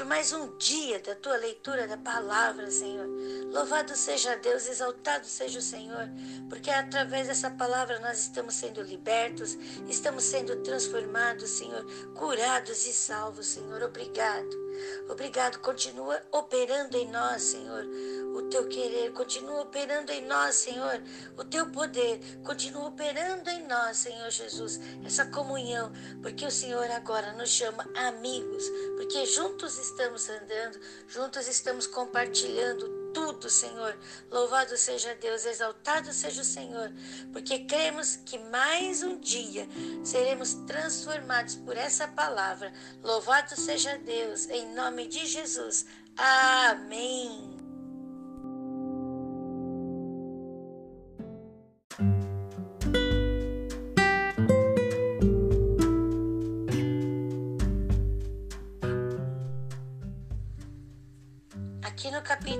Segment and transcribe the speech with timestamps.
[0.00, 3.06] por mais um dia da tua leitura da palavra, Senhor.
[3.52, 6.08] Louvado seja Deus, exaltado seja o Senhor,
[6.48, 9.58] porque através dessa palavra nós estamos sendo libertos,
[9.90, 13.82] estamos sendo transformados, Senhor, curados e salvos, Senhor.
[13.82, 14.69] Obrigado.
[15.08, 15.58] Obrigado.
[15.58, 17.84] Continua operando em nós, Senhor,
[18.34, 19.12] o teu querer.
[19.12, 21.02] Continua operando em nós, Senhor,
[21.36, 22.20] o teu poder.
[22.44, 25.92] Continua operando em nós, Senhor Jesus, essa comunhão,
[26.22, 28.64] porque o Senhor agora nos chama amigos,
[28.96, 30.78] porque juntos estamos andando,
[31.08, 33.96] juntos estamos compartilhando tudo, Senhor.
[34.30, 36.92] Louvado seja Deus, exaltado seja o Senhor,
[37.32, 39.68] porque cremos que mais um dia
[40.04, 42.72] seremos transformados por essa palavra.
[43.02, 45.86] Louvado seja Deus, em nome de Jesus.
[46.16, 47.59] Amém.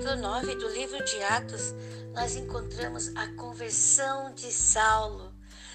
[0.00, 1.74] Capítulo 9 do livro de Atos,
[2.14, 5.30] nós encontramos a conversão de Saulo.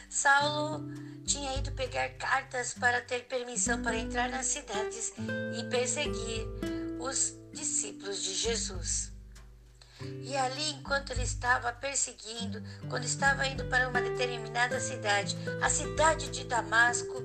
[0.09, 0.83] Saulo
[1.23, 5.13] tinha ido pegar cartas para ter permissão para entrar nas cidades
[5.59, 6.47] e perseguir
[6.99, 9.11] os discípulos de Jesus.
[10.23, 16.31] E ali, enquanto ele estava perseguindo, quando estava indo para uma determinada cidade, a cidade
[16.31, 17.21] de Damasco,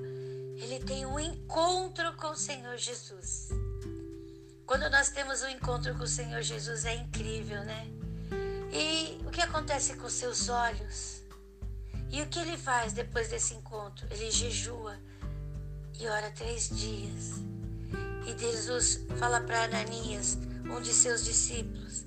[0.55, 3.49] ele tem um encontro com o Senhor Jesus.
[4.71, 7.87] Quando nós temos um encontro com o Senhor Jesus é incrível, né?
[8.71, 11.25] E o que acontece com seus olhos?
[12.09, 14.07] E o que ele faz depois desse encontro?
[14.09, 14.97] Ele jejua
[15.99, 17.41] e ora três dias.
[18.25, 22.05] E Jesus fala para Ananias, um de seus discípulos: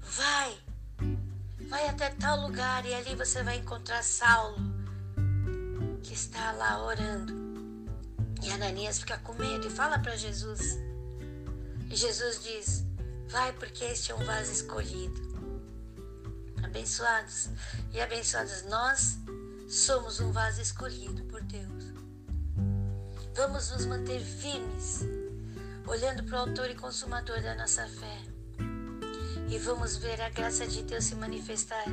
[0.00, 0.56] Vai,
[1.68, 4.56] vai até tal lugar e ali você vai encontrar Saulo,
[6.02, 7.34] que está lá orando.
[8.42, 10.86] E Ananias fica com medo e fala para Jesus:
[11.90, 12.84] e Jesus diz:
[13.28, 15.26] Vai, porque este é um vaso escolhido.
[16.62, 17.48] Abençoados
[17.92, 19.18] e abençoadas, nós
[19.68, 21.94] somos um vaso escolhido por Deus.
[23.34, 25.00] Vamos nos manter firmes,
[25.86, 28.18] olhando para o Autor e Consumador da nossa fé.
[29.48, 31.84] E vamos ver a graça de Deus se manifestar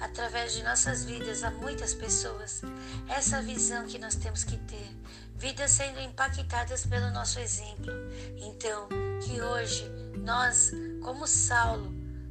[0.00, 2.62] através de nossas vidas a muitas pessoas.
[3.08, 4.96] Essa visão que nós temos que ter
[5.36, 7.92] vidas sendo impactadas pelo nosso exemplo.
[8.36, 8.88] Então,
[9.24, 10.70] que hoje nós,
[11.02, 11.90] como Saulo,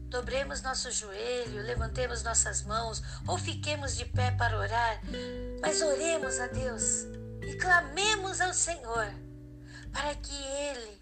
[0.09, 5.01] dobremos nosso joelho, levantemos nossas mãos ou fiquemos de pé para orar,
[5.59, 7.05] mas oremos a Deus
[7.41, 9.07] e clamemos ao Senhor
[9.91, 11.01] para que Ele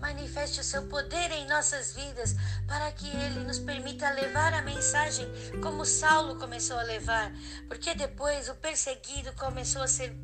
[0.00, 2.36] manifeste o seu poder em nossas vidas,
[2.68, 5.26] para que Ele nos permita levar a mensagem
[5.60, 7.32] como Saulo começou a levar,
[7.66, 10.16] porque depois o perseguido começou a ser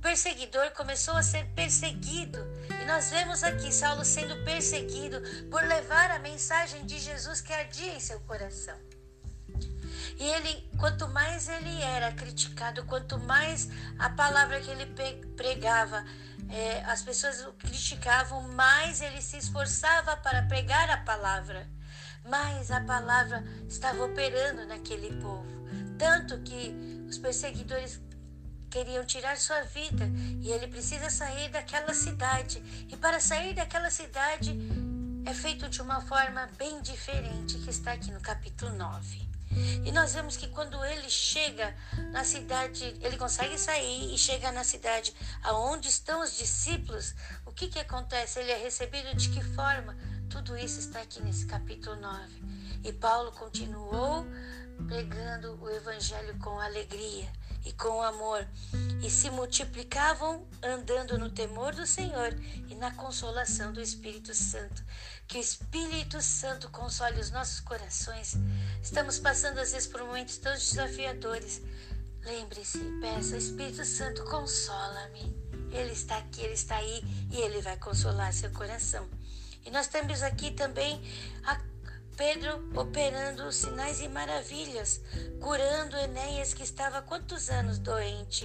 [0.00, 2.38] perseguidor começou a ser perseguido.
[2.80, 5.20] E nós vemos aqui Saulo sendo perseguido
[5.50, 8.78] por levar a mensagem de Jesus que ardia em seu coração.
[10.18, 14.86] E ele, quanto mais ele era criticado, quanto mais a palavra que ele
[15.36, 16.04] pregava,
[16.48, 21.68] é, as pessoas o criticavam, mais ele se esforçava para pregar a palavra.
[22.24, 25.48] Mais a palavra estava operando naquele povo.
[25.98, 26.74] Tanto que
[27.08, 28.00] os perseguidores
[28.70, 30.08] queriam tirar sua vida
[30.40, 32.62] e ele precisa sair daquela cidade.
[32.88, 34.56] E para sair daquela cidade
[35.26, 39.28] é feito de uma forma bem diferente que está aqui no capítulo 9.
[39.84, 41.74] E nós vemos que quando ele chega
[42.12, 47.14] na cidade, ele consegue sair e chega na cidade aonde estão os discípulos,
[47.44, 48.38] o que, que acontece?
[48.38, 49.96] Ele é recebido de que forma?
[50.30, 52.24] Tudo isso está aqui nesse capítulo 9.
[52.84, 54.24] E Paulo continuou
[54.86, 57.28] pregando o evangelho com alegria
[57.64, 58.46] e com amor,
[59.02, 62.34] e se multiplicavam andando no temor do Senhor
[62.68, 64.82] e na consolação do Espírito Santo.
[65.26, 68.34] Que o Espírito Santo console os nossos corações.
[68.82, 71.62] Estamos passando às vezes por momentos tão desafiadores.
[72.22, 75.34] Lembre-se, peça, Espírito Santo, consola-me.
[75.72, 79.08] Ele está aqui, ele está aí e ele vai consolar seu coração.
[79.64, 81.00] E nós temos aqui também
[81.44, 81.69] a
[82.20, 85.00] Pedro operando sinais e maravilhas,
[85.40, 88.44] curando Enéas, que estava quantos anos doente,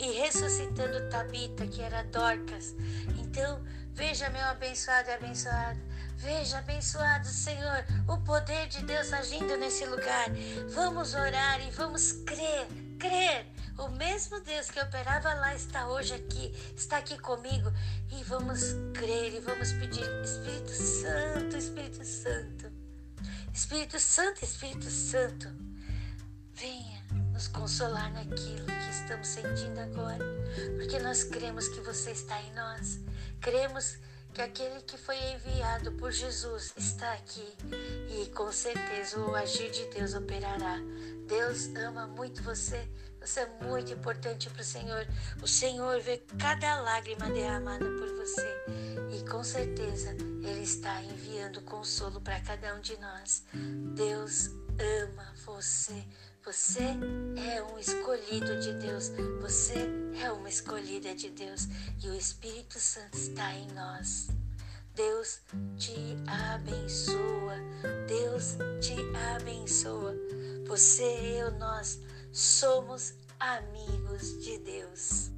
[0.00, 2.74] e ressuscitando Tabita, que era Dorcas.
[3.16, 3.62] Então,
[3.92, 5.78] veja, meu abençoado e abençoado.
[6.16, 10.26] Veja, abençoado Senhor, o poder de Deus agindo nesse lugar.
[10.70, 12.66] Vamos orar e vamos crer,
[12.98, 13.46] crer.
[13.78, 17.72] O mesmo Deus que operava lá está hoje aqui, está aqui comigo.
[18.10, 22.77] E vamos crer e vamos pedir, Espírito Santo, Espírito Santo.
[23.58, 25.48] Espírito Santo, Espírito Santo,
[26.54, 27.02] venha
[27.32, 30.24] nos consolar naquilo que estamos sentindo agora,
[30.76, 33.00] porque nós cremos que você está em nós,
[33.40, 33.98] cremos
[34.38, 37.44] porque aquele que foi enviado por Jesus está aqui
[38.08, 40.76] e com certeza o agir de Deus operará.
[41.26, 42.88] Deus ama muito você,
[43.28, 45.06] você é muito importante para o Senhor.
[45.42, 48.64] O Senhor vê cada lágrima derramada por você
[49.12, 53.44] e com certeza Ele está enviando consolo para cada um de nós.
[53.94, 54.48] Deus
[55.04, 56.06] ama você.
[56.42, 56.84] Você
[57.36, 59.10] é um escolhido de Deus.
[59.42, 59.74] Você
[60.22, 61.68] é uma escolhida de Deus.
[62.02, 64.28] E o Espírito Santo está em nós.
[64.94, 65.40] Deus
[65.76, 67.56] te abençoa.
[68.06, 68.96] Deus te
[69.36, 70.14] abençoa.
[70.66, 71.98] Você, eu, nós
[72.32, 75.30] somos amigos de Deus.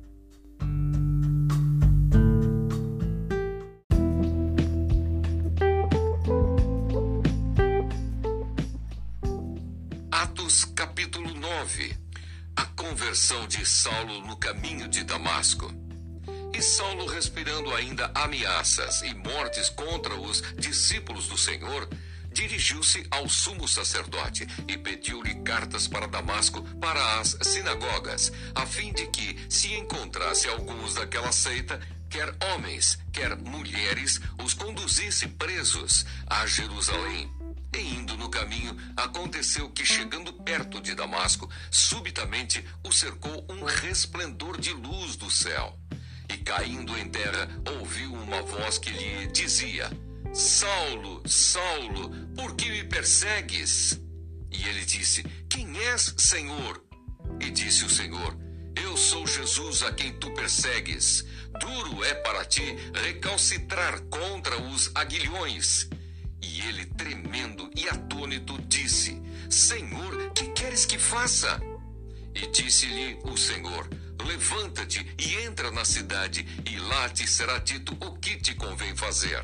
[13.11, 15.69] conversão de Saulo no caminho de Damasco.
[16.53, 21.89] E Saulo, respirando ainda ameaças e mortes contra os discípulos do Senhor,
[22.33, 29.07] dirigiu-se ao sumo sacerdote e pediu-lhe cartas para Damasco para as sinagogas, a fim de
[29.09, 37.31] que, se encontrasse alguns daquela seita, quer homens, quer mulheres, os conduzisse presos a Jerusalém.
[37.73, 44.61] E indo no caminho, aconteceu que, chegando perto de Damasco, subitamente o cercou um resplendor
[44.61, 45.79] de luz do céu.
[46.29, 47.49] E caindo em terra,
[47.79, 49.89] ouviu uma voz que lhe dizia:
[50.33, 54.01] Saulo, Saulo, por que me persegues?
[54.53, 56.85] E ele disse: Quem és, Senhor?
[57.41, 58.37] E disse o Senhor:
[58.77, 61.25] Eu sou Jesus a quem tu persegues.
[61.59, 62.63] Duro é para ti
[62.95, 65.89] recalcitrar contra os aguilhões.
[66.41, 71.61] E ele, tremendo e atônito, disse: Senhor, que queres que faça?
[72.37, 73.89] E disse-lhe o Senhor:
[74.25, 79.43] Levanta-te e entra na cidade, e lá te será dito o que te convém fazer.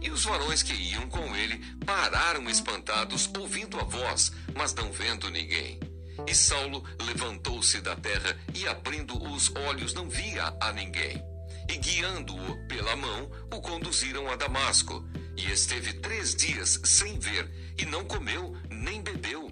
[0.00, 5.30] E os varões que iam com ele pararam espantados, ouvindo a voz, mas não vendo
[5.30, 5.78] ninguém.
[6.26, 11.22] E Saulo levantou-se da terra e, abrindo os olhos, não via a ninguém.
[11.68, 15.04] E guiando-o pela mão, o conduziram a Damasco.
[15.36, 19.50] E esteve três dias sem ver, e não comeu nem bebeu.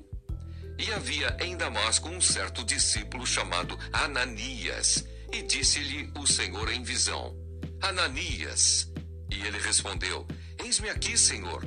[0.78, 7.36] E havia em Damasco um certo discípulo chamado Ananias, e disse-lhe o Senhor em visão:
[7.80, 8.90] Ananias.
[9.30, 10.26] E ele respondeu:
[10.58, 11.64] Eis-me aqui, Senhor.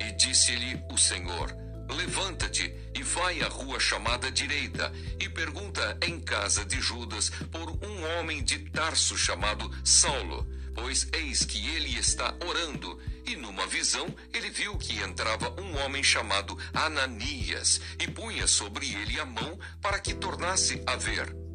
[0.00, 1.54] E disse-lhe o Senhor:
[1.88, 8.18] Levanta-te e vai à rua chamada direita e pergunta em casa de Judas por um
[8.18, 14.50] homem de Tarso chamado Saulo, pois eis que ele está orando e numa visão, ele
[14.50, 20.14] viu que entrava um homem chamado Ananias e punha sobre ele a mão para que
[20.14, 21.45] tornasse a ver.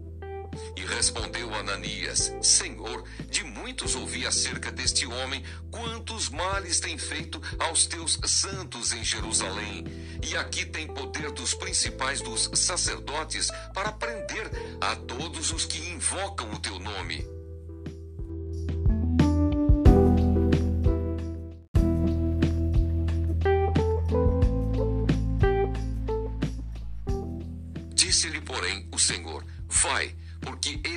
[0.76, 7.86] E respondeu Ananias: Senhor, de muitos ouvi acerca deste homem, quantos males tem feito aos
[7.86, 9.86] teus santos em Jerusalém.
[10.24, 14.50] E aqui tem poder dos principais dos sacerdotes para prender
[14.80, 17.42] a todos os que invocam o teu nome.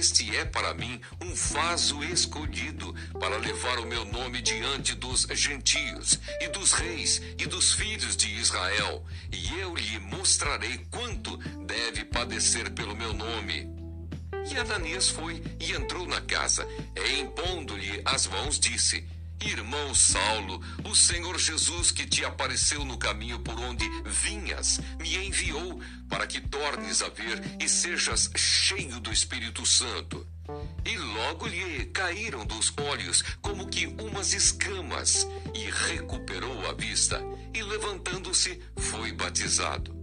[0.04, 6.20] Este é para mim um vaso escolhido para levar o meu nome diante dos gentios
[6.40, 12.70] e dos reis e dos filhos de Israel, e eu lhe mostrarei quanto deve padecer
[12.72, 13.68] pelo meu nome.
[14.52, 19.08] E Ananias foi e entrou na casa, e impondo-lhe as mãos, disse:
[19.46, 25.80] Irmão Saulo, o Senhor Jesus que te apareceu no caminho por onde vinhas, me enviou
[26.08, 30.26] para que tornes a ver e sejas cheio do Espírito Santo.
[30.84, 37.20] E logo lhe caíram dos olhos como que umas escamas, e recuperou a vista,
[37.52, 39.94] e levantando-se, foi batizado.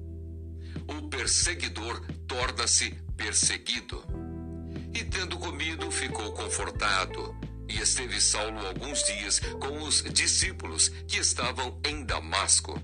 [0.87, 4.03] O perseguidor torna-se perseguido.
[4.93, 7.35] E tendo comido, ficou confortado
[7.71, 12.81] e esteve Saulo alguns dias com os discípulos que estavam em Damasco.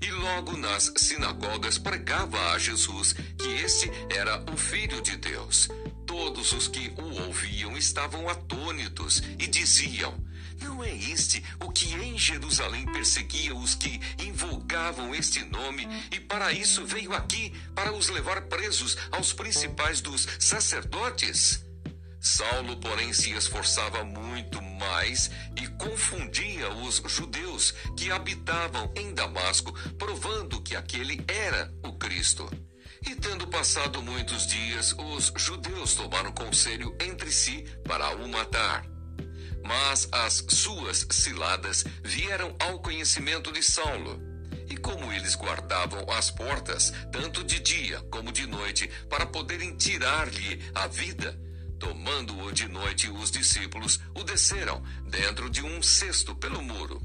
[0.00, 5.68] E logo nas sinagogas pregava a Jesus que este era o Filho de Deus.
[6.06, 10.14] Todos os que o ouviam estavam atônitos e diziam:
[10.60, 16.52] Não é este o que em Jerusalém perseguia os que invocavam este nome e para
[16.52, 21.64] isso veio aqui para os levar presos aos principais dos sacerdotes?
[22.24, 30.62] Saulo, porém, se esforçava muito mais e confundia os judeus que habitavam em Damasco, provando
[30.62, 32.50] que aquele era o Cristo.
[33.06, 38.86] E tendo passado muitos dias, os judeus tomaram conselho entre si para o matar.
[39.62, 44.18] Mas as suas ciladas vieram ao conhecimento de Saulo.
[44.70, 50.58] E como eles guardavam as portas, tanto de dia como de noite, para poderem tirar-lhe
[50.74, 51.38] a vida,
[51.84, 56.98] tomando-o de noite, os discípulos o desceram dentro de um cesto pelo muro.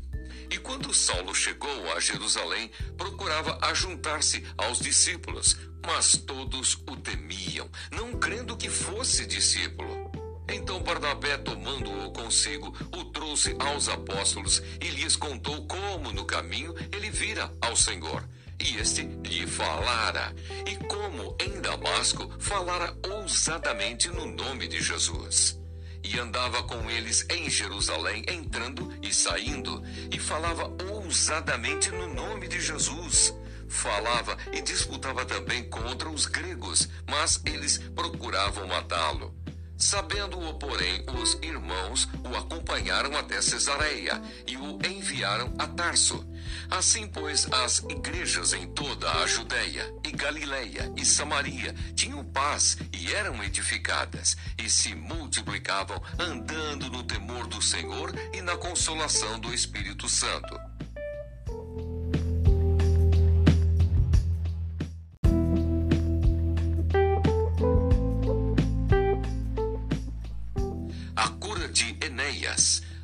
[0.50, 8.18] E quando Saulo chegou a Jerusalém, procurava ajuntar-se aos discípulos, mas todos o temiam, não
[8.18, 10.10] crendo que fosse discípulo.
[10.48, 17.12] Então Barnabé, tomando-o consigo, o trouxe aos apóstolos e lhes contou como no caminho ele
[17.12, 18.24] vira ao Senhor.
[18.62, 20.36] E este lhe falara,
[20.66, 25.58] e como em Damasco falara ousadamente no nome de Jesus.
[26.04, 32.60] E andava com eles em Jerusalém, entrando e saindo, e falava ousadamente no nome de
[32.60, 33.34] Jesus
[33.70, 39.34] falava e disputava também contra os gregos, mas eles procuravam matá-lo.
[39.78, 46.26] Sabendo-o, porém, os irmãos o acompanharam até Cesareia e o enviaram a Tarso.
[46.70, 53.14] Assim, pois, as igrejas em toda a Judéia e Galiléia e Samaria tinham paz e
[53.14, 60.08] eram edificadas, e se multiplicavam, andando no temor do Senhor e na consolação do Espírito
[60.08, 60.60] Santo.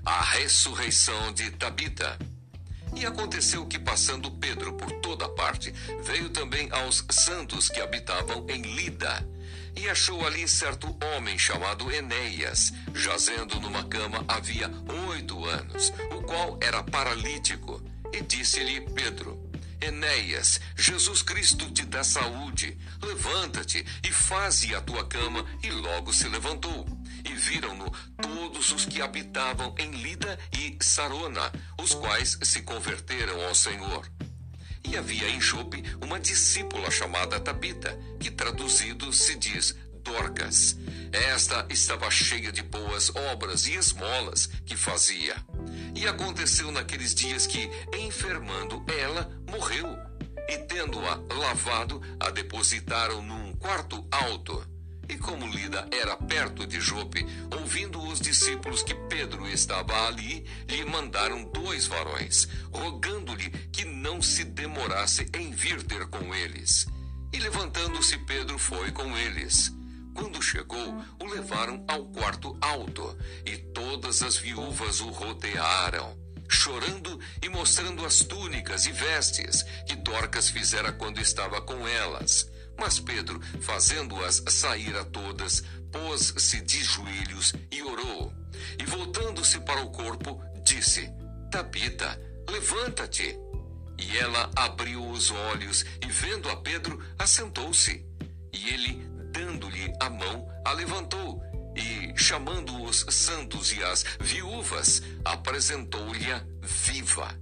[0.06, 2.18] a ressurreição de Tabita.
[2.96, 5.74] E aconteceu que, passando Pedro por toda parte,
[6.04, 9.28] veio também aos santos que habitavam em Lida.
[9.76, 14.72] E achou ali certo homem chamado Enéas, jazendo numa cama havia
[15.10, 17.84] oito anos, o qual era paralítico.
[18.14, 19.38] E disse-lhe Pedro:
[19.82, 22.78] Enéas, Jesus Cristo te dá saúde.
[23.02, 25.46] Levanta-te e faze a tua cama.
[25.62, 26.86] E logo se levantou
[27.46, 34.10] viram-no todos os que habitavam em Lida e Sarona, os quais se converteram ao Senhor.
[34.84, 40.76] E havia em Jope uma discípula chamada Tabita, que traduzido se diz Dorcas.
[41.12, 45.36] Esta estava cheia de boas obras e esmolas que fazia.
[45.96, 49.88] E aconteceu naqueles dias que, enfermando ela, morreu.
[50.50, 54.75] E tendo-a lavado, a depositaram num quarto alto
[55.08, 57.26] e como Lida era perto de Jope,
[57.58, 64.44] ouvindo os discípulos que Pedro estava ali, lhe mandaram dois varões, rogando-lhe que não se
[64.44, 66.88] demorasse em vir ter com eles.
[67.34, 69.72] E levantando-se, Pedro foi com eles.
[70.14, 77.50] Quando chegou, o levaram ao quarto alto, e todas as viúvas o rodearam, chorando e
[77.50, 82.50] mostrando as túnicas e vestes que Dorcas fizera quando estava com elas.
[82.78, 88.34] Mas Pedro, fazendo-as sair a todas, pôs-se de joelhos e orou.
[88.80, 91.10] E voltando-se para o corpo, disse:
[91.52, 93.38] Tabita, levanta-te.
[93.98, 98.06] E ela abriu os olhos e, vendo a Pedro, assentou-se.
[98.52, 101.42] E ele, dando-lhe a mão, a levantou
[101.76, 106.26] e, chamando os santos e as viúvas, apresentou-lhe
[106.62, 107.34] viva.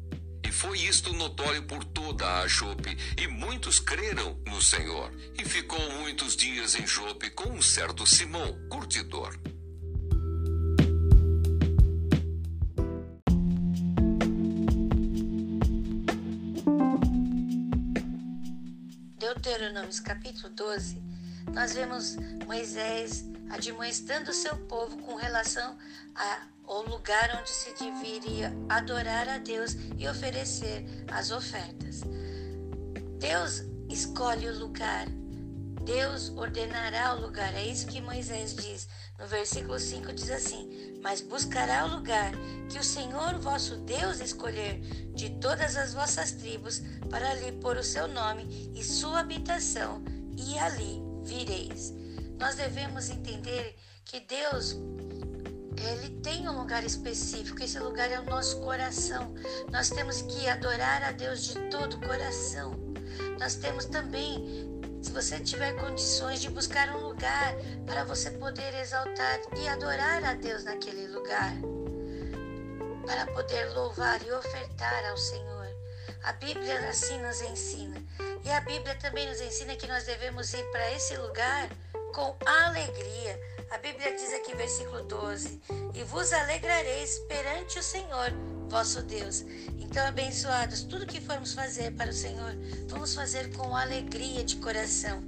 [0.53, 5.11] Foi isto notório por toda a Jope, e muitos creram no Senhor.
[5.37, 9.35] E ficou muitos dias em Jope com um certo Simão, curtidor.
[19.17, 21.01] Deuteronômio capítulo 12,
[21.51, 25.77] nós vemos Moisés admoestando seu povo com relação
[26.15, 32.01] a o lugar onde se deveria adorar a Deus e oferecer as ofertas.
[33.19, 35.05] Deus escolhe o lugar,
[35.83, 37.53] Deus ordenará o lugar.
[37.53, 38.87] É isso que Moisés diz.
[39.19, 42.31] No versículo 5 diz assim: Mas buscará o lugar
[42.69, 44.79] que o Senhor vosso Deus escolher
[45.13, 50.01] de todas as vossas tribos, para ali pôr o seu nome e sua habitação,
[50.37, 51.93] e ali vireis.
[52.39, 53.75] Nós devemos entender
[54.05, 54.75] que Deus
[55.77, 59.33] ele tem um lugar específico, esse lugar é o nosso coração.
[59.71, 62.71] Nós temos que adorar a Deus de todo o coração.
[63.39, 64.69] Nós temos também,
[65.01, 67.53] se você tiver condições de buscar um lugar
[67.85, 71.53] para você poder exaltar e adorar a Deus naquele lugar,
[73.05, 75.67] para poder louvar e ofertar ao Senhor.
[76.23, 78.01] A Bíblia assim nos ensina.
[78.45, 81.69] E a Bíblia também nos ensina que nós devemos ir para esse lugar
[82.13, 85.59] com alegria a Bíblia diz aqui, versículo 12:
[85.95, 88.31] E vos alegrareis perante o Senhor,
[88.69, 89.43] vosso Deus.
[89.79, 92.55] Então, abençoados, tudo que formos fazer para o Senhor,
[92.87, 95.23] vamos fazer com alegria de coração.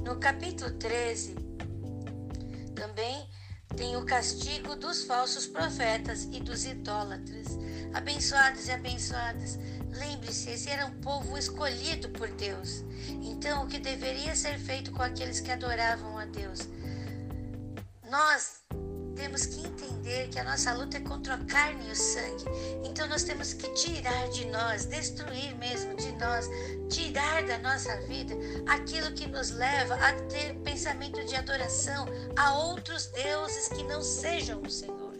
[0.00, 1.34] No capítulo 13,
[2.74, 3.28] também
[3.76, 7.58] tem o castigo dos falsos profetas e dos idólatras.
[7.92, 9.58] Abençoados e abençoadas,
[9.92, 12.84] lembre-se, esse era um povo escolhido por Deus.
[13.22, 16.60] Então, o que deveria ser feito com aqueles que adoravam a Deus?
[18.10, 18.62] Nós
[19.14, 22.44] temos que entender que a nossa luta é contra a carne e o sangue.
[22.84, 26.48] Então nós temos que tirar de nós, destruir mesmo de nós,
[26.90, 28.34] tirar da nossa vida
[28.66, 32.06] aquilo que nos leva a ter pensamento de adoração
[32.36, 35.12] a outros deuses que não sejam o Senhor.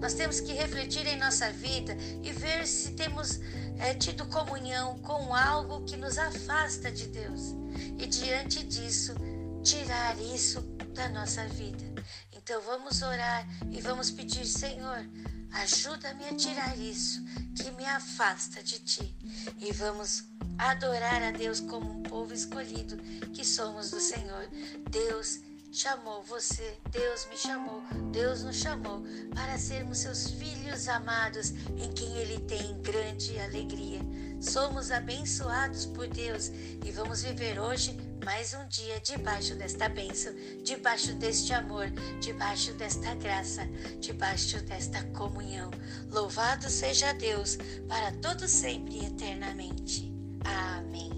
[0.00, 3.40] Nós temos que refletir em nossa vida e ver se temos
[3.82, 7.54] é, tido comunhão com algo que nos afasta de Deus.
[7.98, 9.14] E diante disso,
[9.62, 10.60] tirar isso
[10.94, 11.84] da nossa vida.
[12.32, 15.04] Então vamos orar e vamos pedir, Senhor,
[15.52, 17.24] ajuda-me a tirar isso
[17.56, 19.16] que me afasta de ti.
[19.58, 20.24] E vamos
[20.58, 22.96] adorar a Deus como um povo escolhido
[23.32, 24.48] que somos do Senhor.
[24.90, 25.40] Deus
[25.72, 29.02] chamou você, Deus me chamou, Deus nos chamou
[29.34, 34.00] para sermos seus filhos amados em quem Ele tem grande alegria.
[34.38, 36.48] Somos abençoados por Deus
[36.84, 43.14] e vamos viver hoje mais um dia debaixo desta bênção, debaixo deste amor, debaixo desta
[43.14, 43.64] graça,
[43.98, 45.70] debaixo desta comunhão.
[46.10, 47.56] Louvado seja Deus
[47.88, 50.12] para todo sempre e eternamente.
[50.44, 51.10] Amém.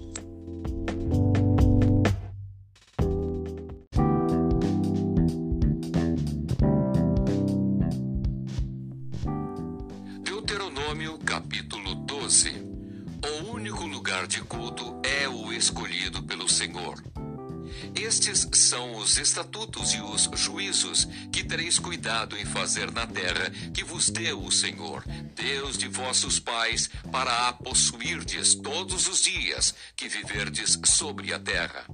[18.51, 24.09] São os estatutos e os juízos que tereis cuidado em fazer na terra que vos
[24.09, 25.03] deu o Senhor,
[25.35, 31.85] Deus de vossos pais, para a possuirdes todos os dias que viverdes sobre a terra.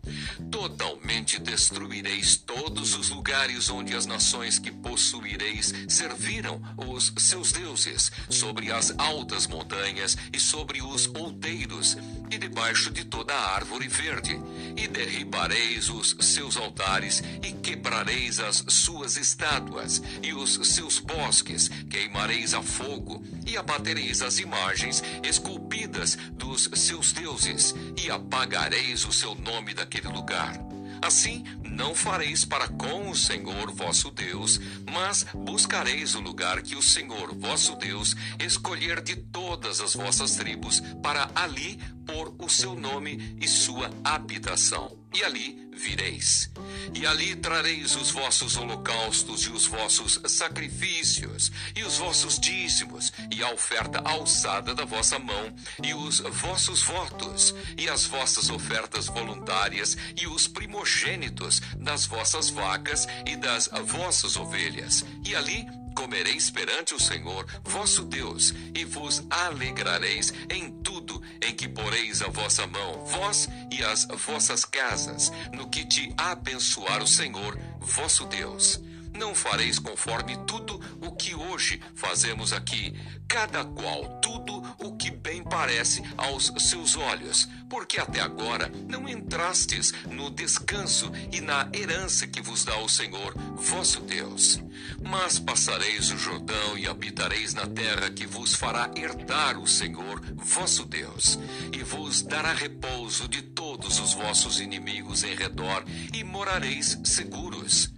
[0.52, 8.72] Totalmente destruireis todos os lugares onde as nações que possuireis serviram os seus deuses, sobre
[8.72, 11.98] as altas montanhas e sobre os outeiros,
[12.30, 14.40] e debaixo de toda árvore verde,
[14.78, 22.54] e derribareis os seus altares, e quebrareis as suas estátuas, e os seus bosques queimareis
[22.54, 29.74] a fogo, e abatereis as imagens esculpidas dos seus deuses, e apagareis o seu nome
[29.74, 30.72] daquele lugar.
[31.02, 34.60] Assim, não fareis para com o Senhor vosso Deus,
[34.92, 40.80] mas buscareis o lugar que o Senhor vosso Deus escolher de todas as vossas tribos,
[41.02, 45.01] para ali pôr o seu nome e sua habitação.
[45.14, 46.50] E ali vireis.
[46.94, 53.44] E ali trareis os vossos holocaustos e os vossos sacrifícios, e os vossos dízimos, e
[53.44, 59.98] a oferta alçada da vossa mão, e os vossos votos, e as vossas ofertas voluntárias,
[60.16, 65.04] e os primogênitos das vossas vacas e das vossas ovelhas.
[65.26, 71.01] E ali comereis perante o Senhor vosso Deus, e vos alegrareis em tudo
[71.42, 77.02] em que poreis a vossa mão, vós e as vossas casas, no que te abençoar
[77.02, 78.80] o Senhor vosso Deus.
[79.14, 82.94] Não fareis conforme tudo o que hoje fazemos aqui,
[83.28, 89.94] cada qual tudo o que bem parece aos seus olhos, porque até agora não entrastes
[90.10, 94.62] no descanso e na herança que vos dá o Senhor vosso Deus.
[95.04, 100.86] Mas passareis o Jordão e habitareis na terra que vos fará herdar o Senhor vosso
[100.86, 101.38] Deus,
[101.74, 105.84] e vos dará repouso de todos os vossos inimigos em redor,
[106.14, 107.92] e morareis seguros.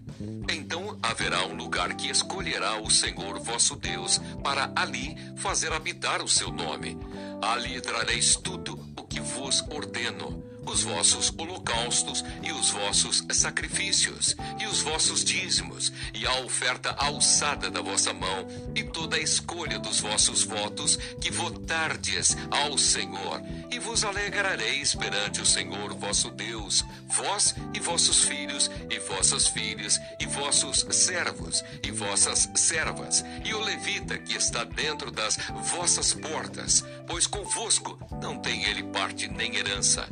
[0.49, 0.82] Então
[1.13, 6.51] haverá um lugar que escolherá o Senhor vosso Deus para ali fazer habitar o seu
[6.51, 6.97] nome.
[7.39, 14.65] Ali trareis tudo o que vos ordeno os vossos holocaustos e os vossos sacrifícios, e
[14.65, 19.99] os vossos dízimos, e a oferta alçada da vossa mão, e toda a escolha dos
[19.99, 27.55] vossos votos que votardes ao Senhor, e vos alegrareis perante o Senhor vosso Deus, vós
[27.73, 34.17] e vossos filhos, e vossas filhas, e vossos servos, e vossas servas, e o levita
[34.17, 40.07] que está dentro das vossas portas, pois convosco não tem ele parte nem herança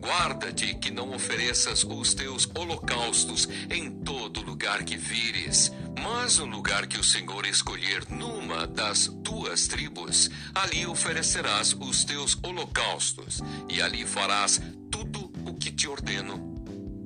[0.00, 6.86] Guarda-te que não ofereças os teus holocaustos em todo lugar que vires, mas no lugar
[6.86, 14.06] que o Senhor escolher numa das tuas tribos, ali oferecerás os holocaustos holocaustos, e ali
[14.06, 16.54] farás tudo o que te ordeno.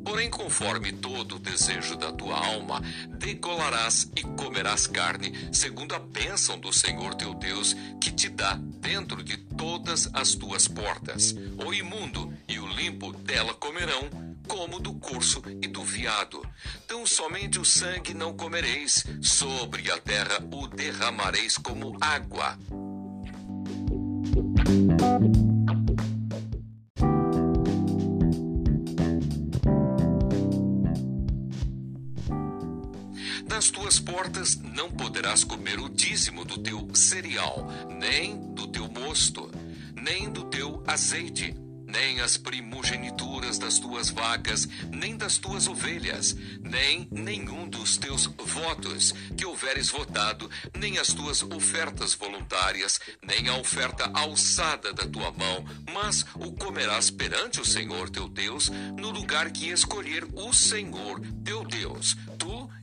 [0.05, 2.83] Porém, conforme todo o desejo da tua alma,
[3.19, 9.23] degolarás e comerás carne, segundo a bênção do Senhor teu Deus, que te dá dentro
[9.23, 11.35] de todas as tuas portas.
[11.65, 14.09] O imundo e o limpo dela comerão,
[14.49, 16.43] como do corso e do veado.
[16.87, 22.59] Tão somente o sangue não comereis, sobre a terra o derramareis como água.
[35.01, 39.51] Poderás comer o dízimo do teu cereal, nem do teu mosto,
[39.95, 41.55] nem do teu azeite
[41.91, 49.13] nem as primogenituras das tuas vacas, nem das tuas ovelhas, nem nenhum dos teus votos
[49.37, 55.65] que houveres votado, nem as tuas ofertas voluntárias, nem a oferta alçada da tua mão,
[55.93, 61.65] mas o comerás perante o Senhor teu Deus, no lugar que escolher o Senhor teu
[61.65, 62.17] Deus,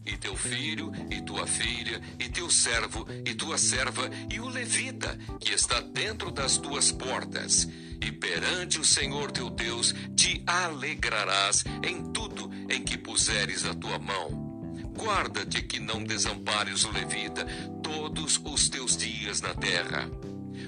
[0.08, 5.18] e teu filho, e tua filha, e teu servo, e tua serva, e o levita,
[5.40, 7.68] que está dentro das tuas portas
[8.02, 13.98] e perante o Senhor teu Deus te alegrarás em tudo em que puseres a tua
[14.00, 14.48] mão.
[14.96, 17.46] Guarda-te que não desampares o levita
[17.84, 20.10] todos os teus dias na terra.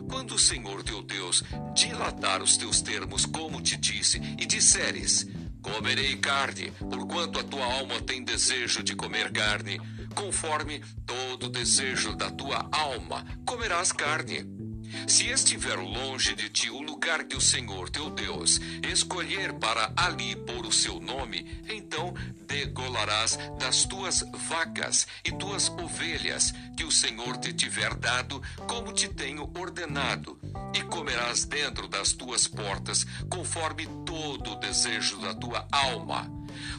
[0.08, 1.44] Quando o Senhor teu Deus
[1.76, 5.28] dilatar os teus termos, como te disse, e disseres:
[5.62, 9.80] Comerei carne, porquanto a tua alma tem desejo de comer carne,
[10.16, 14.59] conforme todo desejo da tua alma, comerás carne.
[15.08, 18.60] Se estiver longe de ti o lugar que o Senhor teu Deus
[18.92, 22.14] escolher para ali pôr o seu nome, então
[22.48, 29.08] degolarás das tuas vacas e tuas ovelhas que o Senhor te tiver dado, como te
[29.08, 30.40] tenho ordenado,
[30.74, 36.30] e comerás dentro das tuas portas, conforme todo o desejo da tua alma.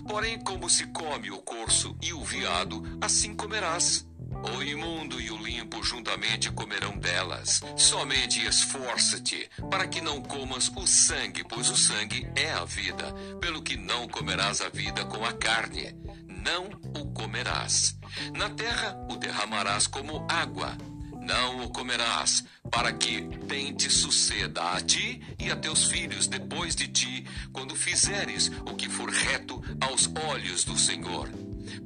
[0.09, 4.10] Porém, como se come o corso e o veado, assim comerás.
[4.42, 7.61] O imundo e o limpo juntamente comerão delas.
[7.76, 13.12] Somente esforça-te para que não comas o sangue, pois o sangue é a vida.
[13.40, 15.94] Pelo que não comerás a vida com a carne,
[16.26, 17.98] não o comerás.
[18.35, 20.76] Na terra o derramarás como água.
[21.20, 26.74] Não o comerás, para que bem te suceda a ti e a teus filhos depois
[26.74, 31.29] de ti, quando fizeres o que for reto aos olhos do Senhor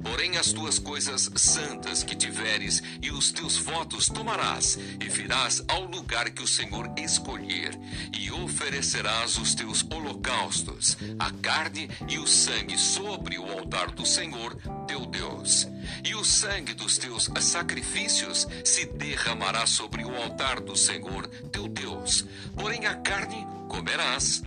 [0.01, 5.85] Porém, as tuas coisas santas que tiveres e os teus votos tomarás, e virás ao
[5.85, 7.77] lugar que o Senhor escolher,
[8.17, 14.55] e oferecerás os teus holocaustos, a carne e o sangue sobre o altar do Senhor
[14.87, 15.67] teu Deus.
[16.03, 22.25] E o sangue dos teus sacrifícios se derramará sobre o altar do Senhor teu Deus.
[22.55, 24.43] Porém, a carne comerás.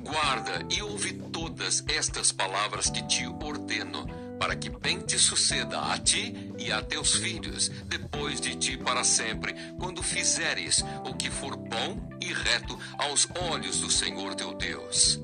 [0.00, 5.98] Guarda e ouve todas estas palavras que te ordeno para que bem te suceda a
[5.98, 11.56] ti e a teus filhos, depois de ti para sempre, quando fizeres o que for
[11.56, 15.18] bom e reto aos olhos do Senhor teu Deus.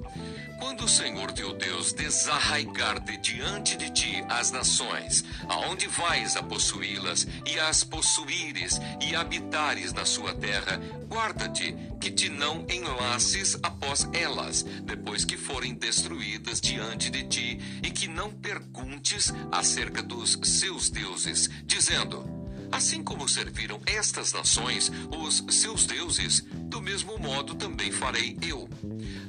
[0.59, 6.43] Quando o Senhor teu Deus desarraigar de diante de ti as nações, aonde vais a
[6.43, 14.09] possuí-las, e as possuíres e habitares na sua terra, guarda-te que te não enlaces após
[14.15, 20.89] elas, depois que forem destruídas diante de ti, e que não perguntes acerca dos seus
[20.89, 22.44] deuses, dizendo:
[22.75, 28.69] Assim como serviram estas nações os seus deuses, do mesmo modo também farei eu.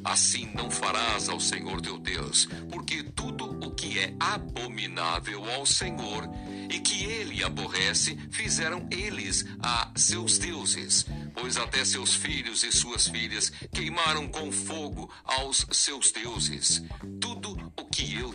[0.03, 6.27] Assim não farás ao Senhor teu Deus, porque tudo o que é abominável ao Senhor
[6.71, 11.05] e que ele aborrece, fizeram eles a seus deuses,
[11.35, 16.81] pois até seus filhos e suas filhas queimaram com fogo aos seus deuses.
[17.21, 17.54] Tudo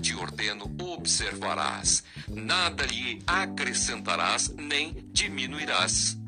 [0.01, 6.19] te ordeno observarás, nada lhe acrescentarás nem diminuirás.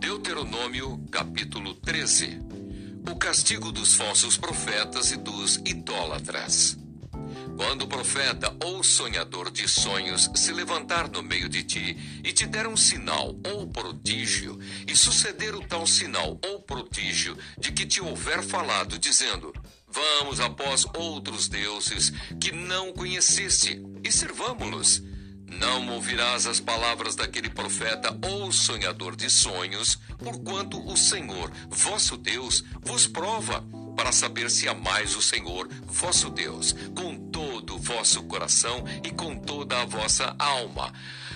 [0.00, 2.40] Deuteronômio capítulo 13
[3.08, 6.76] O castigo dos falsos profetas e dos idólatras.
[7.56, 12.46] Quando o profeta ou sonhador de sonhos se levantar no meio de ti e te
[12.46, 18.00] der um sinal ou prodígio, e suceder o tal sinal ou prodígio de que te
[18.02, 19.54] houver falado, dizendo:
[19.88, 25.02] Vamos após outros deuses que não conheceste e servamo-los.
[25.48, 32.64] Não ouvirás as palavras daquele profeta ou sonhador de sonhos, porquanto o Senhor, vosso Deus,
[32.82, 33.64] vos prova
[33.96, 37.25] para saber se amais o Senhor, vosso Deus, com
[37.66, 40.92] todo o vosso coração e com toda a vossa alma.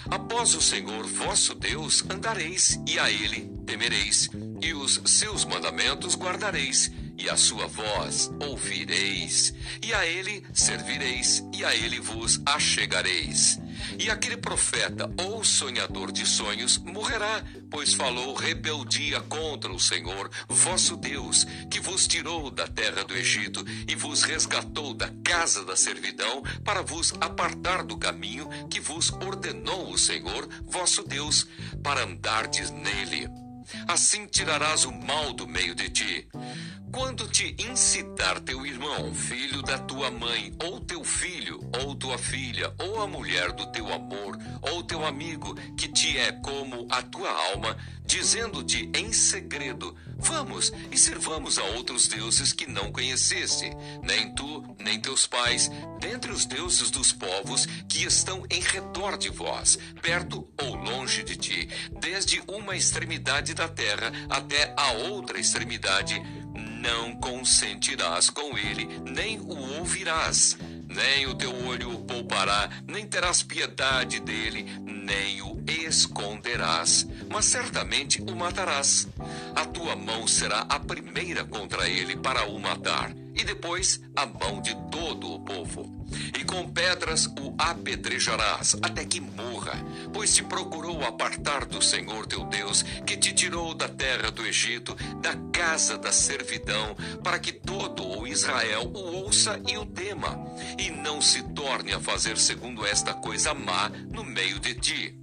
[0.08, 4.30] Após o Senhor, vosso Deus, andareis e a ele temereis,
[4.62, 6.90] e os seus mandamentos guardareis,
[7.20, 9.52] e a sua voz ouvireis,
[9.82, 13.60] e a ele servireis, e a ele vos achegareis
[13.98, 20.96] E aquele profeta ou sonhador de sonhos morrerá, pois falou rebeldia contra o Senhor, vosso
[20.96, 26.42] Deus, que vos tirou da terra do Egito e vos resgatou da casa da servidão,
[26.64, 31.46] para vos apartar do caminho que vos ordenou o Senhor, vosso Deus,
[31.82, 33.28] para andardes nele.
[33.90, 36.28] Assim tirarás o mal do meio de ti.
[36.92, 42.72] Quando te incitar teu irmão, filho da tua mãe, ou teu filho, ou tua filha,
[42.78, 47.30] ou a mulher do teu amor, ou teu amigo, que te é como a tua
[47.50, 53.70] alma, dizendo-te em segredo: Vamos e servamos a outros deuses que não conheceste,
[54.02, 59.28] nem tu, nem teus pais, dentre os deuses dos povos que estão em redor de
[59.30, 61.68] vós, perto ou longe de ti,
[62.00, 63.79] desde uma extremidade da terra
[64.28, 66.20] até a outra extremidade
[66.54, 70.56] não consentirás com ele, nem o ouvirás,
[70.88, 78.22] nem o teu olho o poupará, nem terás piedade dele, nem o esconderás, mas certamente
[78.22, 79.08] o matarás.
[79.54, 84.60] A tua mão será a primeira contra ele para o matar, e depois a mão
[84.60, 86.00] de todo o povo
[86.38, 89.74] e com pedras o apedrejarás até que morra,
[90.12, 94.94] pois te procurou apartar do Senhor teu Deus, que te tirou da terra do Egito,
[95.20, 100.38] da casa da servidão, para que todo o Israel o ouça e o tema,
[100.78, 105.19] e não se torne a fazer segundo esta coisa má no meio de ti.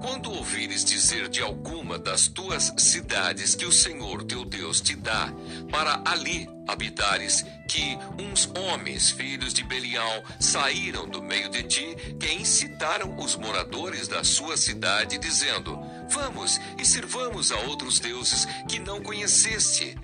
[0.00, 5.32] Quando ouvires dizer de alguma das tuas cidades que o Senhor teu Deus te dá,
[5.70, 12.32] para ali habitares, que uns homens, filhos de Belial, saíram do meio de ti, que
[12.32, 15.78] incitaram os moradores da sua cidade, dizendo:
[16.10, 19.96] Vamos e sirvamos a outros deuses que não conheceste.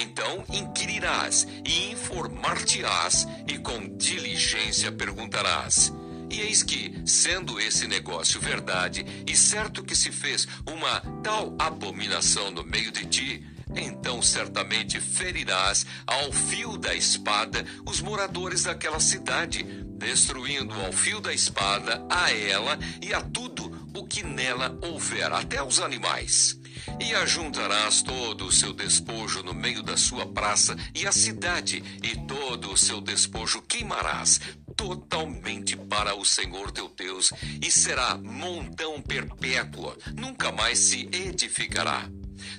[0.00, 5.92] Então inquirirás e informar-te-ás, e com diligência perguntarás
[6.34, 12.50] e eis que, sendo esse negócio verdade, e certo que se fez uma tal abominação
[12.50, 19.62] no meio de ti, então certamente ferirás ao fio da espada os moradores daquela cidade,
[19.62, 25.62] destruindo ao fio da espada a ela e a tudo o que nela houver, até
[25.62, 26.58] os animais.
[27.00, 32.16] E ajuntarás todo o seu despojo no meio da sua praça e a cidade, e
[32.26, 34.40] todo o seu despojo queimarás,
[34.84, 42.06] totalmente para o Senhor teu Deus, e será montão perpétuo, nunca mais se edificará.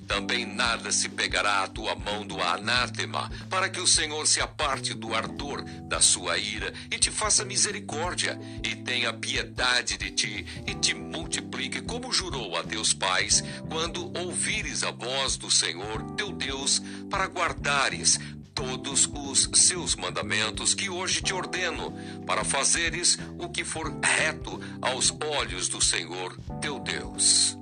[0.08, 4.92] Também nada se pegará à tua mão do anátema, para que o Senhor se aparte
[4.92, 10.74] do ardor da sua ira e te faça misericórdia, e tenha piedade de ti, e
[10.74, 16.82] te multiplique, como jurou a teus pais, quando ouvires a voz do Senhor teu Deus,
[17.08, 18.18] para guardares
[18.56, 21.92] todos os seus mandamentos que hoje te ordeno,
[22.26, 27.56] para fazeres o que for reto aos olhos do Senhor teu Deus.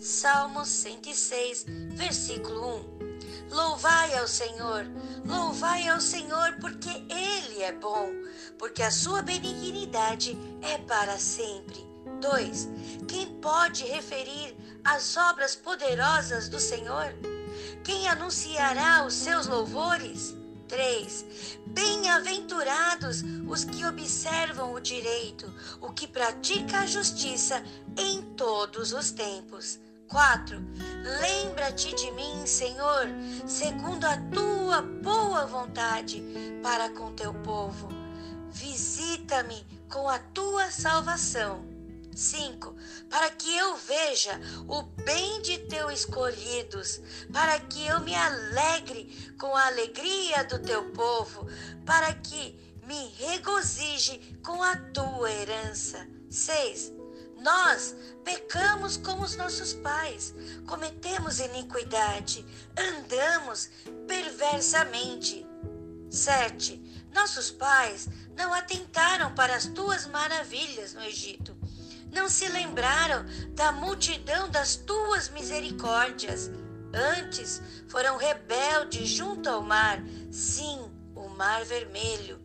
[0.00, 3.07] Salmo 106, versículo 1.
[3.50, 4.86] Louvai ao Senhor,
[5.24, 8.10] louvai ao Senhor, porque Ele é bom,
[8.58, 11.86] porque a sua benignidade é para sempre.
[12.20, 12.68] 2.
[13.06, 17.14] Quem pode referir as obras poderosas do Senhor?
[17.84, 20.34] Quem anunciará os seus louvores?
[20.68, 21.58] 3.
[21.68, 27.62] Bem-aventurados os que observam o direito, o que pratica a justiça
[27.96, 29.80] em todos os tempos.
[30.08, 30.58] 4.
[31.20, 33.06] Lembra-te de mim, Senhor,
[33.46, 36.24] segundo a tua boa vontade
[36.62, 37.88] para com teu povo.
[38.50, 41.64] Visita-me com a tua salvação.
[42.14, 42.74] 5.
[43.08, 47.00] Para que eu veja o bem de teus escolhidos,
[47.32, 51.46] para que eu me alegre com a alegria do teu povo,
[51.86, 56.08] para que me regozije com a tua herança.
[56.28, 56.97] 6
[57.40, 60.34] nós pecamos como os nossos pais,
[60.66, 62.44] cometemos iniquidade,
[62.76, 63.70] andamos
[64.06, 65.46] perversamente.
[66.10, 67.06] 7.
[67.14, 71.56] Nossos pais não atentaram para as tuas maravilhas no Egito.
[72.12, 73.24] Não se lembraram
[73.54, 76.50] da multidão das tuas misericórdias.
[77.18, 82.40] Antes foram rebeldes junto ao mar, sim, o mar vermelho.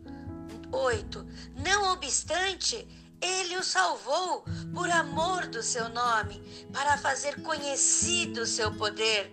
[0.70, 1.26] 8.
[1.56, 2.86] Não obstante,
[3.24, 9.32] ele o salvou por amor do seu nome, para fazer conhecido o seu poder.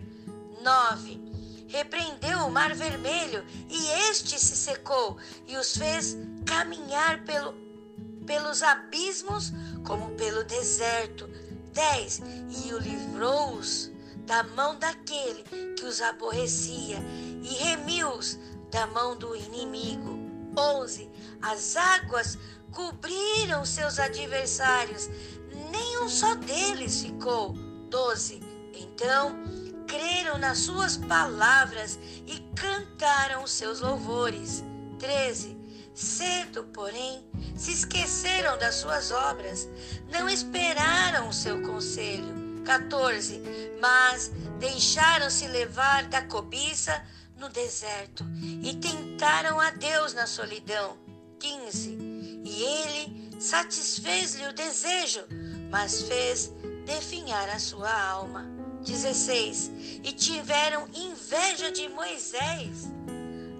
[0.62, 1.20] 9.
[1.68, 7.54] Repreendeu o mar vermelho e este se secou e os fez caminhar pelo,
[8.26, 9.52] pelos abismos
[9.84, 11.28] como pelo deserto.
[11.72, 12.20] 10.
[12.66, 13.90] E o livrou-os
[14.26, 15.42] da mão daquele
[15.76, 16.98] que os aborrecia
[17.42, 18.38] e remiu-os
[18.70, 20.18] da mão do inimigo.
[20.56, 21.10] 11.
[21.40, 22.38] As águas
[22.72, 25.08] cobriram seus adversários,
[25.70, 27.52] nem um só deles ficou.
[27.88, 28.40] 12.
[28.74, 29.36] Então
[29.86, 34.64] creram nas suas palavras e cantaram seus louvores.
[34.98, 35.60] 13.
[35.94, 37.22] Cedo, porém,
[37.54, 39.68] se esqueceram das suas obras,
[40.10, 42.62] não esperaram o seu conselho.
[42.64, 43.42] 14.
[43.80, 47.04] Mas deixaram-se levar da cobiça
[47.36, 48.24] no deserto
[48.62, 50.96] e tentaram a Deus na solidão.
[51.38, 52.11] 15.
[52.52, 55.24] E ele satisfez-lhe o desejo,
[55.70, 56.52] mas fez
[56.84, 58.46] definhar a sua alma.
[58.84, 59.70] 16.
[60.04, 62.90] E tiveram inveja de Moisés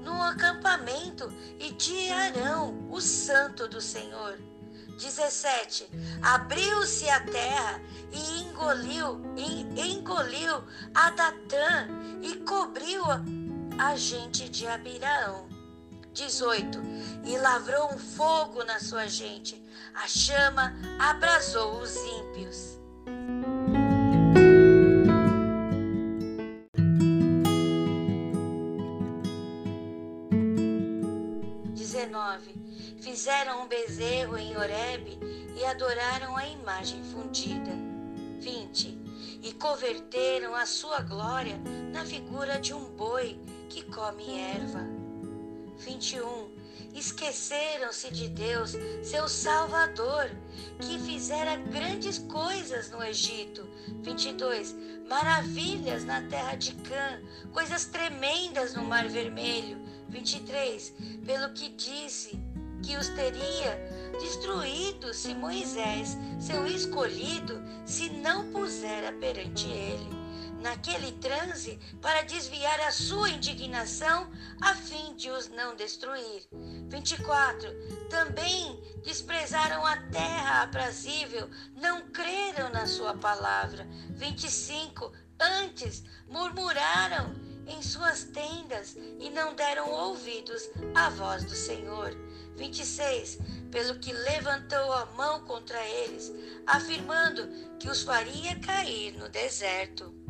[0.03, 4.39] no acampamento e de Arão, o santo do Senhor.
[4.99, 5.89] 17.
[6.21, 7.81] Abriu-se a terra
[8.13, 9.21] e engoliu,
[9.77, 10.63] engoliu
[10.95, 11.89] a Datã
[12.21, 13.03] e cobriu
[13.79, 15.52] a gente de Abiraão.
[16.13, 16.79] 18.
[17.25, 19.63] E lavrou um fogo na sua gente,
[19.95, 22.83] a chama abrasou os ímpios.
[31.93, 32.55] 19.
[33.01, 35.19] Fizeram um bezerro em Horebe
[35.57, 37.71] e adoraram a imagem fundida.
[38.41, 38.99] 20.
[39.43, 41.61] E converteram a sua glória
[41.93, 45.02] na figura de um boi que come erva.
[45.79, 46.51] 21.
[46.95, 50.31] Esqueceram-se de Deus, seu Salvador,
[50.79, 53.67] que fizera grandes coisas no Egito.
[54.03, 54.75] 22.
[55.09, 57.21] Maravilhas na terra de Cã,
[57.53, 59.81] coisas tremendas no Mar Vermelho.
[60.09, 60.95] 23.
[61.25, 62.39] Pelo que disse
[62.83, 70.22] que os teria destruído se Moisés, seu escolhido, se não pusera perante ele
[70.63, 76.47] naquele transe para desviar a sua indignação a fim de os não destruir.
[76.89, 77.69] 24.
[78.09, 83.87] Também desprezaram a terra aprazível, não creram na sua palavra.
[84.11, 85.13] 25.
[85.39, 87.35] Antes murmuraram
[87.67, 90.63] em suas tendas e não deram ouvidos
[90.95, 92.17] à voz do Senhor.
[92.57, 93.39] 26.
[93.71, 96.31] Pelo que levantou a mão contra eles,
[96.67, 97.49] afirmando
[97.79, 100.22] que os faria cair no deserto.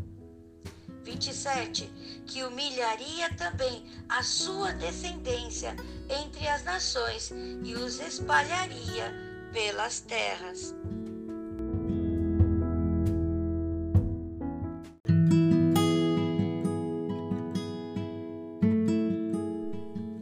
[1.03, 1.91] 27.
[2.27, 5.75] Que humilharia também a sua descendência
[6.09, 9.13] entre as nações e os espalharia
[9.53, 10.75] pelas terras.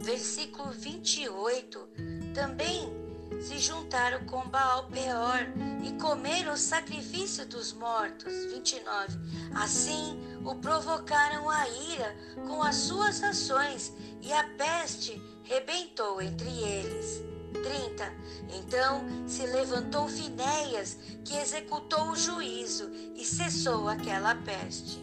[0.03, 1.89] Versículo 28
[2.33, 2.91] também
[3.41, 5.47] se juntaram com Baal Peor
[6.01, 8.33] comeram o sacrifício dos mortos.
[8.51, 9.19] 29.
[9.53, 12.15] Assim o provocaram a ira
[12.47, 17.21] com as suas ações e a peste rebentou entre eles.
[17.53, 18.13] 30.
[18.57, 24.99] Então se levantou Finéias, que executou o juízo e cessou aquela peste.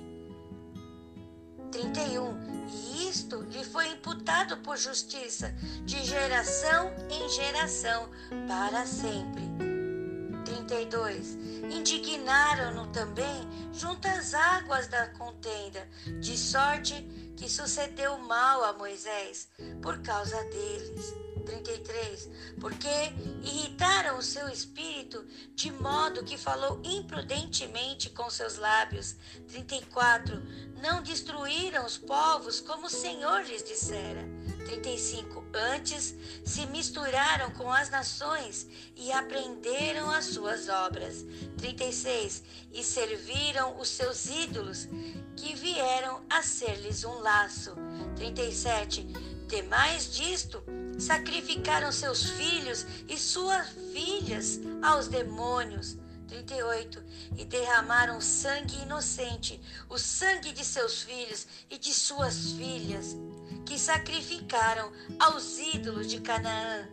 [1.70, 2.66] 31.
[2.70, 8.08] E isto lhe foi imputado por justiça, de geração em geração,
[8.48, 9.67] para sempre.
[10.68, 11.34] 32.
[11.72, 15.88] Indignaram-no também junto às águas da contenda,
[16.20, 16.94] de sorte
[17.36, 19.48] que sucedeu mal a Moisés
[19.82, 21.14] por causa deles.
[21.46, 22.28] 33.
[22.60, 22.88] Porque
[23.42, 29.16] irritaram o seu espírito de modo que falou imprudentemente com seus lábios.
[29.48, 30.42] 34.
[30.82, 34.37] Não destruíram os povos como o Senhor lhes dissera.
[34.68, 35.46] 35.
[35.54, 41.24] Antes se misturaram com as nações e aprenderam as suas obras.
[41.56, 42.42] 36.
[42.72, 44.86] E serviram os seus ídolos,
[45.36, 47.74] que vieram a ser-lhes um laço.
[48.16, 49.06] 37.
[49.48, 50.62] Demais disto,
[50.98, 55.96] sacrificaram seus filhos e suas filhas aos demônios.
[56.28, 57.02] 38.
[57.38, 63.16] E derramaram sangue inocente, o sangue de seus filhos e de suas filhas,
[63.68, 66.88] que sacrificaram aos ídolos de Canaã.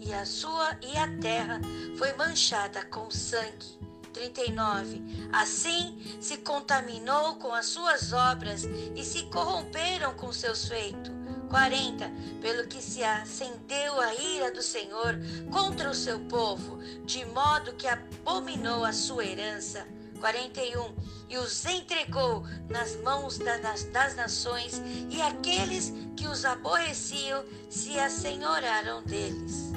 [0.00, 1.60] E a sua e a terra
[1.98, 3.76] foi manchada com sangue.
[4.14, 5.02] 39.
[5.30, 11.12] Assim se contaminou com as suas obras e se corromperam com seus feitos.
[11.50, 12.10] 40.
[12.40, 15.18] Pelo que se acendeu a ira do Senhor
[15.52, 19.86] contra o seu povo, de modo que abominou a sua herança.
[20.16, 20.94] 41.
[21.28, 29.02] E os entregou nas mãos das, das nações, e aqueles que os aborreciam se assenhoraram
[29.02, 29.72] deles.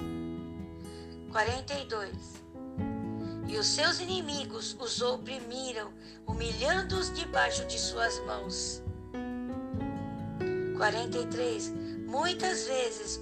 [1.32, 2.40] 42.
[3.48, 5.92] e os seus inimigos os oprimiram,
[6.28, 8.84] humilhando-os debaixo de suas mãos.
[10.78, 11.74] 43.
[12.10, 13.20] Muitas vezes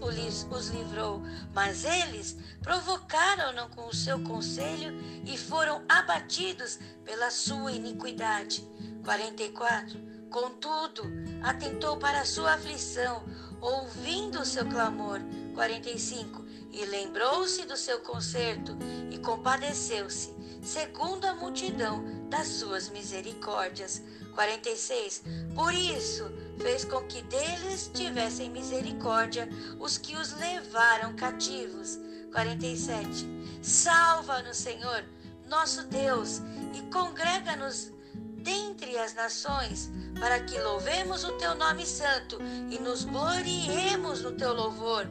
[0.49, 1.21] os livrou,
[1.53, 8.65] mas eles provocaram-no com o seu conselho e foram abatidos pela sua iniquidade.
[9.03, 9.99] 44.
[10.29, 11.03] Contudo,
[11.43, 13.25] atentou para a sua aflição,
[13.59, 15.19] ouvindo o seu clamor.
[15.53, 16.45] 45.
[16.71, 18.77] E lembrou-se do seu conserto
[19.11, 24.01] e compadeceu-se, segundo a multidão das suas misericórdias.
[24.33, 25.23] 46.
[25.55, 29.47] Por isso fez com que deles tivessem misericórdia
[29.79, 31.99] os que os levaram cativos.
[32.31, 33.27] 47.
[33.61, 35.03] Salva-nos, Senhor,
[35.47, 36.41] nosso Deus,
[36.73, 37.91] e congrega-nos
[38.37, 42.37] dentre as nações, para que louvemos o teu nome santo
[42.69, 45.07] e nos gloriemos no teu louvor.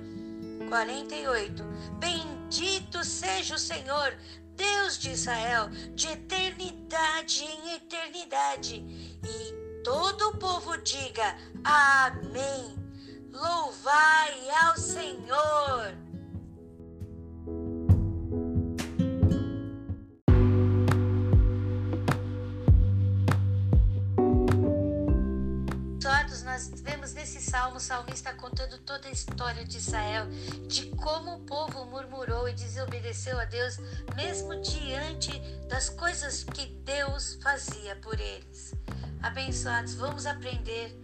[0.68, 1.62] 48.
[1.99, 4.16] Bendito seja o Senhor,
[4.55, 8.76] Deus de Israel, de eternidade em eternidade.
[9.22, 12.74] E todo o povo diga: Amém.
[13.30, 15.95] Louvai ao Senhor.
[26.45, 30.26] nós vemos nesse salmo o salmista contando toda a história de Israel,
[30.66, 33.76] de como o povo murmurou e desobedeceu a Deus,
[34.14, 38.72] mesmo diante das coisas que Deus fazia por eles.
[39.26, 40.96] Abençoados, vamos aprender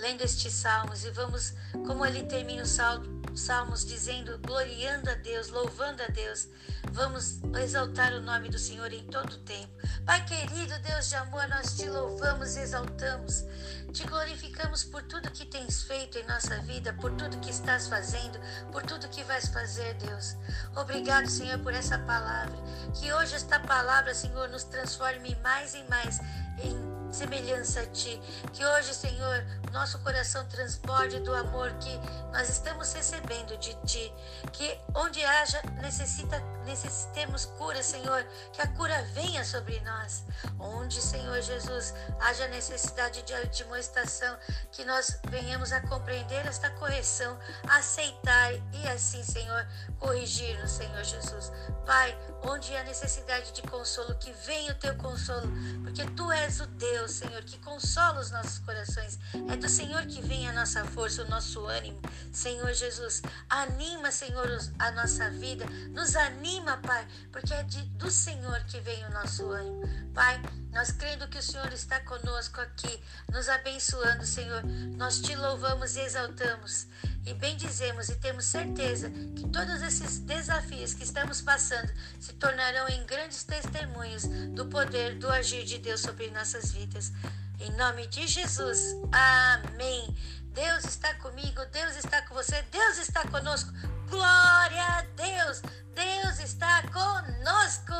[0.00, 1.54] lendo estes salmos e vamos,
[1.86, 6.48] como ele termina o salmo, salmos dizendo, gloriando a Deus, louvando a Deus.
[6.90, 9.72] Vamos exaltar o nome do Senhor em todo o tempo.
[10.04, 13.44] Pai querido, Deus de amor, nós te louvamos exaltamos.
[13.92, 18.40] Te glorificamos por tudo que tens feito em nossa vida, por tudo que estás fazendo,
[18.72, 20.36] por tudo que vais fazer, Deus.
[20.74, 22.58] Obrigado, Senhor, por essa palavra.
[22.98, 26.18] Que hoje esta palavra, Senhor, nos transforme mais e mais
[26.58, 28.20] em semelhança a Ti.
[28.52, 31.90] Que hoje, Senhor, nosso coração transborde do amor que
[32.32, 34.12] nós estamos recebendo de Ti.
[34.52, 40.24] Que onde haja necessita, necessitemos cura, Senhor, que a cura venha sobre nós.
[40.58, 44.36] Onde, Senhor Jesus, haja necessidade de admoestação,
[44.70, 47.38] que nós venhamos a compreender esta correção,
[47.68, 49.66] aceitar e assim, Senhor,
[49.98, 51.52] corrigir-nos, Senhor Jesus.
[51.86, 55.48] Pai, onde há necessidade de consolo, que venha o Teu consolo,
[55.82, 59.18] porque Tu és o Deus Deus, Senhor, que consola os nossos corações.
[59.50, 62.00] É do Senhor que vem a nossa força, o nosso ânimo.
[62.32, 64.46] Senhor Jesus, anima, Senhor,
[64.78, 65.66] a nossa vida.
[65.90, 69.82] Nos anima, Pai, porque é de, do Senhor que vem o nosso ânimo.
[70.14, 70.40] Pai,
[70.70, 74.62] nós crendo que o Senhor está conosco aqui, nos abençoando, Senhor.
[74.96, 76.86] Nós te louvamos e exaltamos
[77.24, 83.04] e bendizemos e temos certeza que todos esses desafios que estamos passando se tornarão em
[83.06, 87.12] grandes testemunhos do poder do agir de Deus sobre nossas vidas.
[87.60, 88.96] Em nome de Jesus.
[89.12, 90.16] Amém.
[90.52, 93.72] Deus está comigo, Deus está com você, Deus está conosco.
[94.10, 95.62] Glória a Deus!
[95.94, 97.94] Deus está conosco!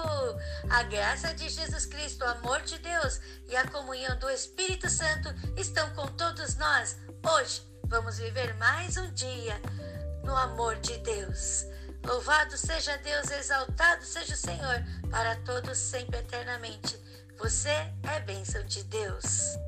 [0.68, 5.31] A graça de Jesus Cristo, o amor de Deus e a comunhão do Espírito Santo
[5.57, 9.61] estão com todos nós hoje Vamos viver mais um dia
[10.24, 11.66] no amor de Deus.
[12.03, 16.99] Louvado seja Deus, exaltado seja o Senhor, para todos sempre eternamente.
[17.38, 19.59] Você é bênção de Deus.